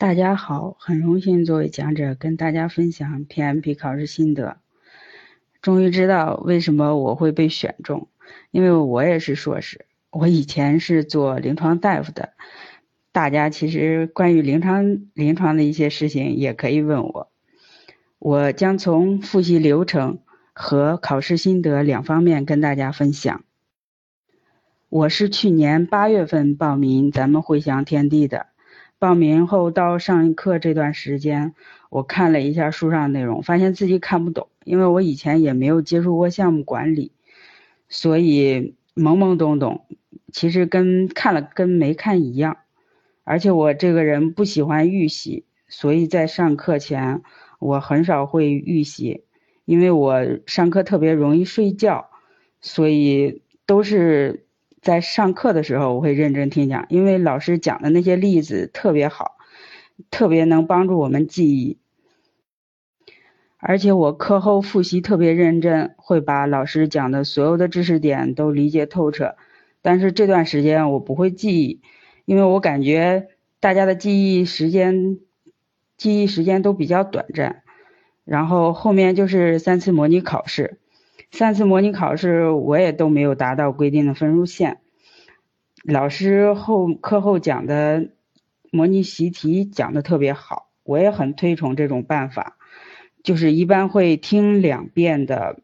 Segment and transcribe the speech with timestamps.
[0.00, 4.56] 大家好，很荣幸作为讲者跟大家分享 PMP 考试心得。
[5.60, 8.08] 终于知道为什么我会被选中，
[8.50, 12.30] 因为我也是硕士，我以前是做临床大夫的。
[13.12, 17.30] 大家其实关于临床临床的一些事情也可以问我，
[18.18, 20.20] 我将从复习流程
[20.54, 23.44] 和考试心得两方面跟大家分享。
[24.88, 28.46] 我是去年八月份报名咱们汇祥天地的。
[29.00, 31.54] 报名后到上课这段时间，
[31.88, 37.10] 我看了一下书上内容，发现自己看不懂，因为我以前也没有接触过项目管理，
[37.88, 39.86] 所以懵懵懂懂，
[40.32, 42.58] 其实跟看了跟没看一样。
[43.24, 47.22] 而且我这个人不喜欢预习，所以在上课前
[47.58, 49.24] 我很少会预习，
[49.64, 52.10] 因为我上课特别容易睡觉，
[52.60, 54.44] 所以都是。
[54.80, 59.36] 在上课的时候，我会认真听讲，因为老师讲的那些例子特别好，
[60.10, 61.78] 特别能帮助我们记忆。
[63.58, 69.36] 而且我课后复习特别认真，会把老师讲的所有的知识点都理解透彻。
[69.82, 71.82] 但是这段时间我不会记忆，
[72.24, 73.28] 因为我感觉
[73.60, 75.18] 大家的记忆时间，
[75.98, 77.62] 记忆时间都比较短暂。
[78.24, 80.78] 然后后面就是三次模拟考试。
[81.30, 84.79] 三次模拟考试，我也都没有达到规定的分数线。
[85.82, 88.10] 老师后课后讲的
[88.70, 92.56] 模拟习题讲的特别好，我也很推崇这种办法。
[93.22, 95.60] 就是一般会听两遍的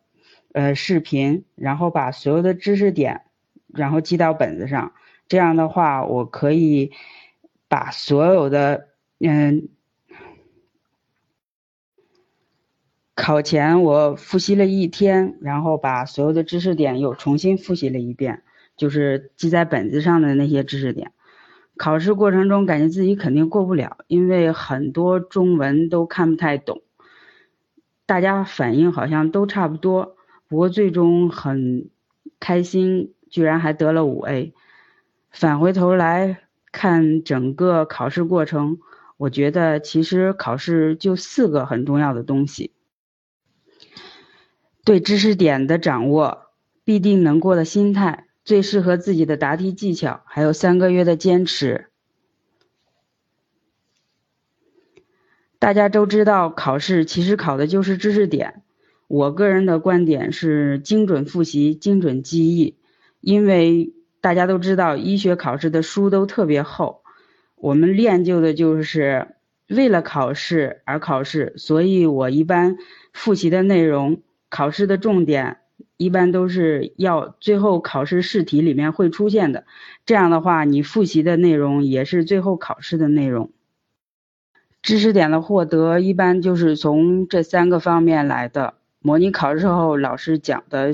[0.53, 3.23] 呃视频，然后把所有的知识点，
[3.69, 4.93] 然后记到本子上。
[5.29, 6.93] 这样的话，我可以
[7.69, 9.69] 把所有的嗯。
[13.19, 18.43] 考前我复习了一天，然后把所有的知识点又重新复习了一遍，
[18.77, 21.13] 就是记在本子上的那些知识点。
[21.77, 26.83] 考试过程中感觉自己肯定过不了，因为很多中文都看不太懂。
[28.07, 30.17] 大家反应好像都差不多，
[30.49, 31.91] 不过最终很
[32.41, 34.55] 开心，居然还得了五 A。
[35.31, 36.41] 返回头来
[36.73, 38.79] 看整个考试过程，
[39.19, 42.73] 我觉得其实考试就四个很重要的东西。
[44.85, 46.53] 对知识点的掌握，
[46.85, 51.89] 必定能过的心态，最适合自己的答题技巧，还有三个月的坚持。
[55.59, 58.63] 大家都知道，考试其实考的就是知识点。
[59.09, 62.79] 我个人的观点是精准复习、精准记忆，
[63.21, 67.03] 因为大家都知道，医学考试的书都特别厚，
[67.57, 69.35] 我们练就的就是
[69.69, 72.77] 为了考试而考试，所以我一般
[73.13, 74.23] 复习的内容。
[74.49, 75.59] 考试的重点
[75.97, 79.65] 一般都是要最后考试试题里面会出现的，
[80.05, 83.51] 这样的话你复习的内容也是最后考试的内容。
[84.83, 90.93] 知识点的获得一般就是从这三个方面来的：模拟考试后老师讲的，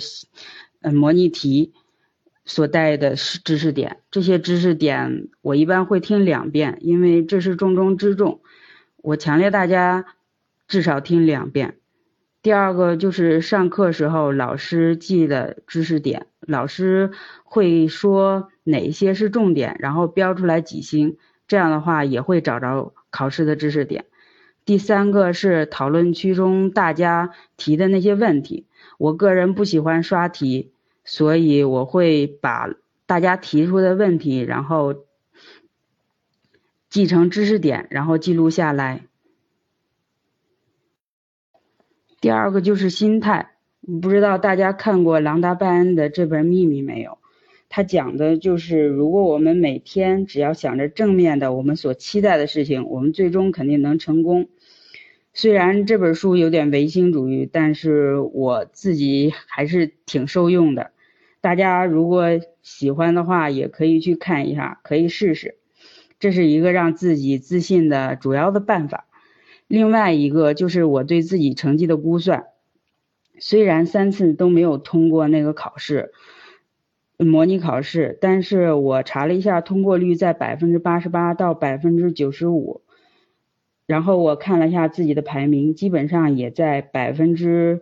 [0.81, 1.75] 嗯，模拟题
[2.45, 8.41] 所带的知识点，这些知识点我一般会听两遍，因为这是重中之重，
[8.97, 10.07] 我强烈大家
[10.69, 11.77] 至少听两遍。
[12.43, 17.13] 第二个就是上课时候老师记的知识点，老师
[17.45, 21.17] 会说哪些是重点，然后标出来几星，
[21.47, 24.07] 这样的话也会找着考试的知识点。
[24.65, 28.67] 第三个是讨论区中大家提的那些问题，
[28.99, 30.73] 我个人不喜欢刷题，
[31.05, 32.69] 所以我会把
[33.07, 35.05] 大家提出的问题，然后
[36.91, 39.03] 记成知识点，然后记录下来。
[42.23, 43.51] 第二个就是心态，
[44.01, 47.19] 不知道大家看过朗达·拜恩的这本《秘密》没有？
[47.69, 54.49] 他讲的就是，如果我们每天只要想着正面的，我们所期待的事情，我们最终肯定能成功。
[55.35, 60.93] 虽然这本书有点唯心主义，但是我自己还是挺受用的。
[61.41, 62.27] 大家如果
[62.63, 65.57] 喜欢的话，也可以去看一下，可以试试。
[66.21, 69.07] 这是一个让自己自信的主要的办法。
[69.73, 72.49] 另外一个就是我对自己成绩的估算，
[73.39, 76.13] 虽然三次都没有通过那个考试，
[77.17, 82.83] 模拟考试，但是我查了一下，通过率在百分之八十八到百分之九十五，
[83.87, 87.81] 然后我看了一下自己的排名，基本上也在百分之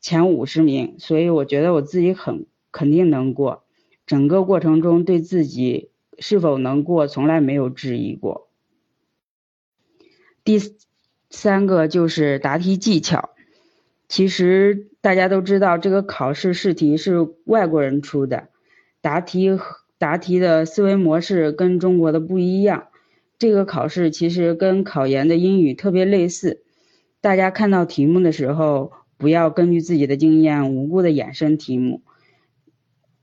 [0.00, 3.62] 前五十名，所以我觉得我自己很肯定能过，
[4.06, 8.48] 整个过程中对自己是否能过从来没有质疑过。
[10.42, 10.58] 第。
[11.30, 13.30] 三个就是答题技巧，
[14.08, 18.48] 其实大家都知道，这个考试试题是外国人出的，
[19.00, 19.50] 答题
[19.98, 22.88] 答题的思维模式跟中国的不一样，
[23.38, 26.62] 这个考试其实跟考研的英语特别类似，
[27.20, 32.02] 大家看到题目的时候，不要根据自己的经验无故的衍生题目，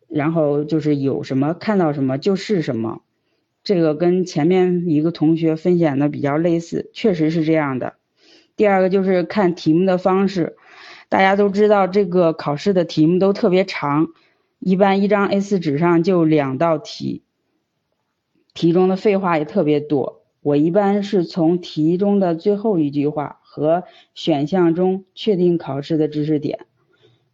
[0.09, 3.01] 然后就是有什么看到什么就是什么，
[3.65, 7.95] 这个跟前面一个同学分享的比较类似，确实是这样的。
[8.55, 10.55] 第二个就是看题目的方式，
[11.09, 14.09] 大家都知道这个考试的题目都特别长，
[14.59, 17.23] 一般一张 A4 纸上就两道题。
[18.53, 23.83] 题中的废话也特别多，我一般是从题中的最后一句话和
[24.13, 26.67] 选项中确定考试的知识点，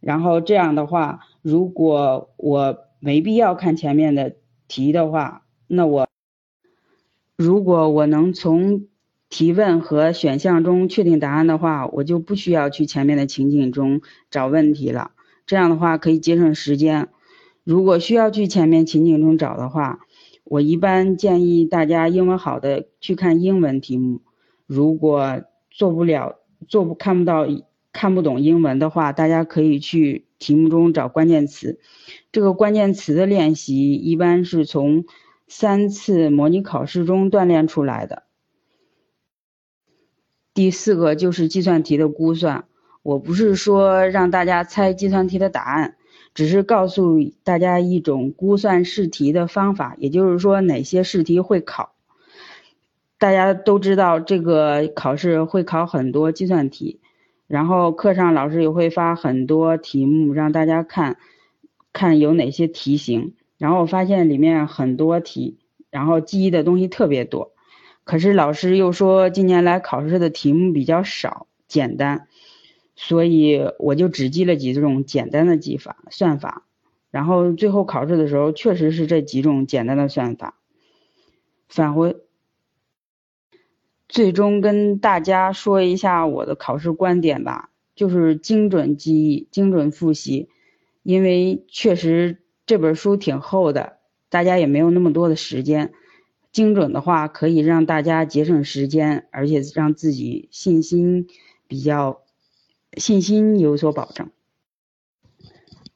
[0.00, 4.34] 然后这样的话，如果我没必要看前面的
[4.66, 6.08] 题的话，那我
[7.42, 8.86] 如果我能从
[9.28, 14.00] 提问和选项中确定答案的话，我就不需要去前面的情景中
[14.30, 15.10] 找问题了，
[15.44, 17.08] 这样的话可以节省时间。
[17.64, 19.98] 如果需要去前面情景中找的话，
[20.44, 24.20] 我一般建议大家英文好的去看英文题目，
[24.68, 26.36] 如果做不了、
[26.68, 27.48] 做不看不到、
[27.92, 31.80] 看不懂英文的话，大家可以去题目中找关键词。
[32.30, 35.04] 这个关键词的练习一般是从
[35.54, 38.22] 三次模拟考试中锻炼出来的。
[40.54, 42.64] 第四个就是计算题的估算，
[43.02, 45.96] 我不是说让大家猜计算题的答案。
[46.32, 51.92] 只是告诉大家一种估算试题的方法，也就是说哪些试题会考。
[53.18, 56.98] 大家都知道这个考试会考很多计算题，
[57.46, 61.18] 然后课上老师也会发很多题目让大家看，
[61.92, 63.34] 看有哪些题型。
[63.62, 65.56] 然后我发现里面很多题，
[65.88, 67.52] 然后记忆的东西特别多。
[68.02, 72.26] 可是老师又说近年来考试的题目比较少，简单。
[72.96, 76.64] 所以我就只记了几种简单的记法算法，
[77.12, 80.58] 然后最后考试的时候确实是这几种简单的算法。
[81.68, 82.16] 返回，
[84.08, 90.48] 最终跟大家说一下我的考试观点吧，就是精准记忆、精准复习，
[91.04, 93.98] 因为确实这本书挺厚的，
[94.28, 95.92] 大家也没有那么多的时间。
[96.50, 101.26] 精准的话可以让大家节省时间，而且让自己信心
[101.66, 102.20] 比较。
[102.98, 104.28] 信心有所保证。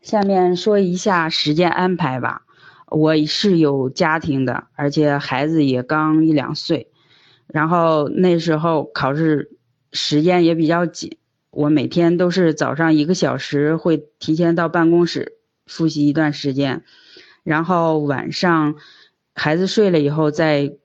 [0.00, 2.46] 下面说一下时间安排吧。
[2.88, 6.90] 我是有家庭的，而且孩子也刚一两岁，
[7.48, 9.58] 然后那时候考试
[9.92, 11.18] 时间也比较紧。
[11.50, 15.36] 我每天都是早上一个小时会提前到办公室
[15.66, 16.84] 复习一段时间，
[17.42, 18.76] 然后晚上
[19.34, 20.76] 孩子睡了以后再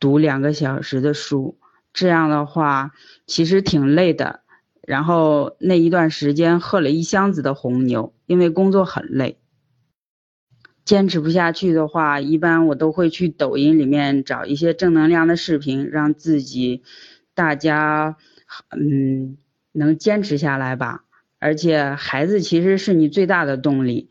[0.00, 1.58] 读两个小时的书。
[1.92, 2.92] 这样的话
[3.26, 4.40] 其实挺累的。
[4.82, 9.36] 然后那一段时间喝了一箱子的红牛，因为工作很累，
[10.84, 16.84] 坚持不下去的话，一般我都会去抖音里面找一些正能量的视频，让自己
[17.34, 18.16] 大家
[18.70, 19.38] 嗯
[19.72, 21.05] 能坚持下来吧。
[21.38, 24.08] 而且孩子其实是你最大的动力。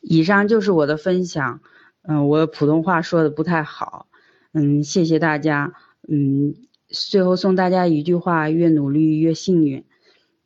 [0.00, 1.60] 以上就是我的分享，
[2.02, 4.06] 嗯，我普通话说的不太好，
[4.52, 5.74] 嗯，谢谢大家，
[6.08, 6.54] 嗯。
[6.92, 9.84] 最后送大家一句话：越努力越幸运。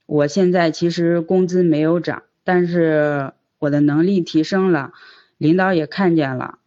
[0.04, 4.92] 我现在其实工资没有涨，但是我的能力提升了，
[5.38, 6.58] 领导也看见了。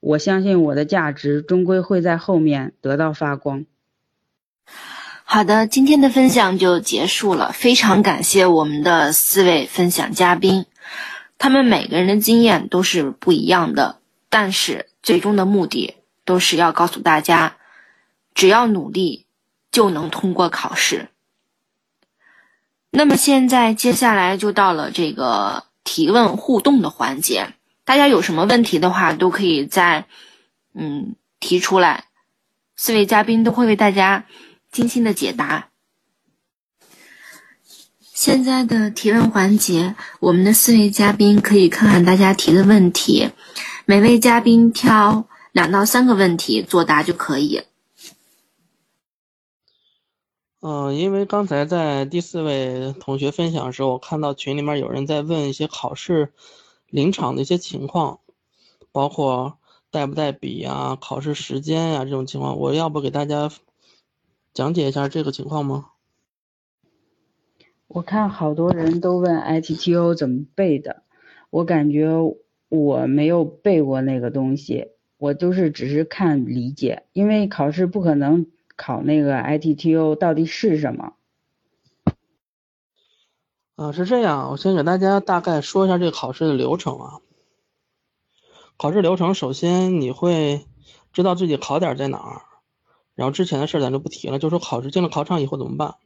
[0.00, 3.66] 我相信我的价值终归会在后面得到发光。
[5.28, 10.66] 好的，今天的分享就结束了，非常感谢我们的四位分享嘉宾，
[11.36, 13.98] 他们每个人的经验都是不一样的，
[14.30, 17.56] 但是最终的目的都是要告诉大家，
[18.34, 19.24] 只要努力。
[19.72, 21.10] 就能通过考试。
[22.88, 27.48] 那么现在接下来就到了这个提问互动的环节，
[27.84, 30.06] 大家有什么问题的话，都可以在
[30.72, 32.04] 嗯提出来，
[32.74, 34.24] 四位嘉宾都会为大家
[34.76, 35.70] 精心的解答。
[38.02, 43.30] 现在的提问环节，我们的四位嘉宾可以看看大家提的问题，
[43.86, 47.62] 每位嘉宾挑两到三个问题作答就可以。
[50.60, 56.34] 嗯，因为刚才在第四位同学分享的时候，我看到群里面有人在问一些考试
[56.90, 58.20] 临场的一些情况，
[58.92, 59.56] 包括
[59.90, 63.50] 带不带笔呀、考试时间呀这种情况，我要不给大家
[64.56, 65.90] 讲解一下这个情况吗？
[67.88, 71.02] 我看好多人都问 ITTO 怎么背的，
[71.50, 72.08] 我感觉
[72.70, 78.46] 我没有背过那个东西，我都是只是看理解，因为考试不可能。
[78.76, 81.12] 考那个 ITTO 到底是什么？
[83.74, 87.20] 啊，是这样，我先给大家大概说一下这个考试的流程啊。
[88.78, 90.66] 考试流程，首先你会
[91.12, 92.42] 知道自己考点在哪儿，
[93.16, 95.96] 然后之前的事咱就不提了，就说考试进了考场以后怎么办？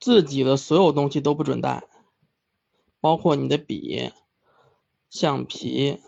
[0.00, 1.84] 自己的所有东西都不准带，
[3.00, 4.10] 包括你的笔、
[5.10, 6.00] 橡皮、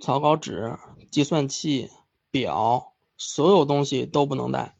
[0.00, 0.78] 草稿纸、
[1.10, 1.90] 计算器、
[2.30, 4.76] 表，所有东西都不能带。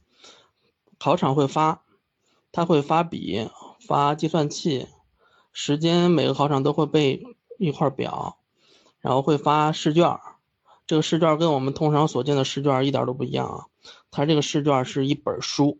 [0.98, 1.84] 考场会发，
[2.52, 3.50] 他会发笔、
[3.86, 4.86] 发计算器，
[5.52, 7.22] 时间每个考场都会备
[7.58, 8.38] 一块表，
[9.00, 10.18] 然后会发试卷。
[10.86, 13.66] 这个试卷跟我们通常所见的试卷一点都不一样啊，
[14.10, 15.78] 它这个试卷是一本书。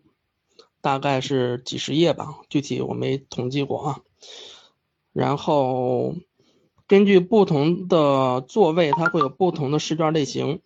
[0.83, 4.01] 大概是几十页吧，具体我没统计过啊。
[5.13, 6.15] 然后
[6.87, 10.61] 根据不同的座位，它会有不同的试卷类型。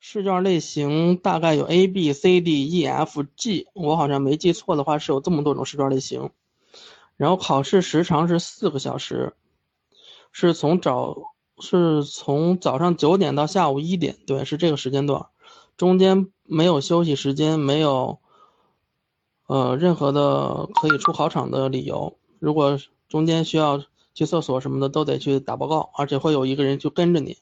[0.00, 6.30] 试卷类型大概有 A、B、C、D、E、F、G，我好像没记错的话是有这么多种试卷类型。
[7.16, 9.36] 然后考试时长是四个小时，
[10.32, 15.26] 是从早是从早上九点到下午一点，对，是这个时间段。
[15.76, 18.18] 中间没有休息时间，没有，
[19.46, 22.16] 呃，任何的可以出考场的理由。
[22.38, 23.82] 如果中间需要
[24.14, 27.38] 去厕所什么的，都得去打报告，而且会有一个人去跟着你。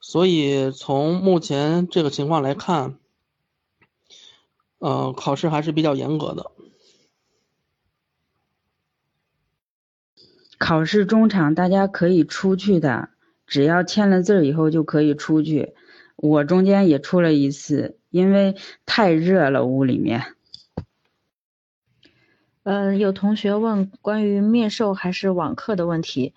[0.00, 2.98] 所以从目前这个情况来看，
[4.78, 6.50] 呃，考试还是比较严格的。
[10.62, 13.08] 考试中场大家可以出去的，
[13.48, 15.74] 只要签了字以后就可以出去。
[16.14, 18.54] 我中间也出了一次，因为
[18.86, 20.22] 太热了屋里面。
[22.62, 26.32] 嗯，有同学问关于面授还是网课的问题。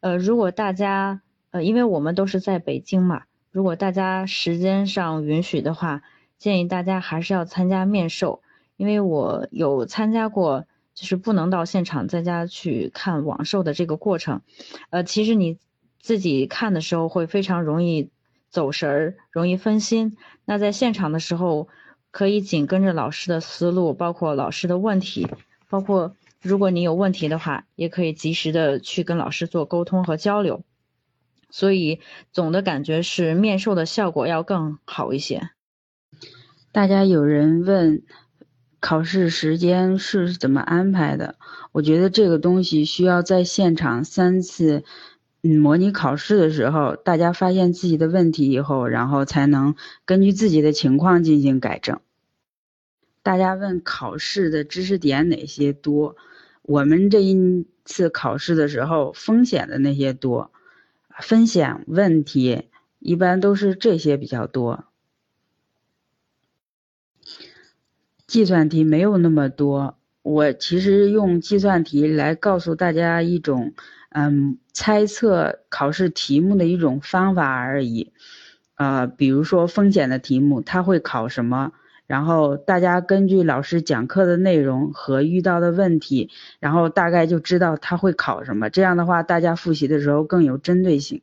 [0.00, 6.02] 呃，如果大家呃，因为我们都是在北京嘛，如果大家时间上允许的话，
[6.36, 8.42] 建议大家还是要参加面授，
[8.76, 10.66] 因为我有参加过，
[10.98, 14.40] 就是不能到现场在家去看网售的这个过程。
[14.90, 15.58] 呃，其实你
[16.00, 18.10] 自己看的时候会非常容易。
[18.50, 20.16] 走神儿，容易分心。
[20.46, 21.68] 那在现场的时候，
[22.10, 25.28] 可以紧跟着老师的思路，包括老师的问题，
[25.68, 30.62] 包括如果你有问题的话，也可以及时的去跟老师做沟通和交流。
[31.50, 32.00] 所以
[32.32, 35.50] 总的感觉是面授的效果要更好一些。
[36.72, 38.02] 大家有人问
[38.80, 41.36] 考试时间是怎么安排的？
[41.72, 44.84] 我觉得这个东西需要在现场三次。
[45.40, 52.00] 嗯，模拟考试的时候，大家发现自己的问题以后，然后才能根据自己的情况进行改正。
[53.22, 56.16] 大家问考试的知识点哪些多？
[56.62, 60.50] 我们这一次考试的时候，风险的那些多，
[61.20, 62.64] 风险问题
[62.98, 64.86] 一般都是这些比较多。
[68.28, 73.74] 计算题没有那么多，我其实用计算题来告诉大家一种。
[74.10, 78.14] 嗯，猜测考试题目的一种方法而已。
[78.74, 81.72] 呃，比如说风险的题目，它会考什么？
[82.06, 88.70] 然后大家根据老师讲课的内容和遇到的问题，然后大概就知道他会考什么。
[88.70, 91.20] 这样的话，大家复习的时候更有针对性。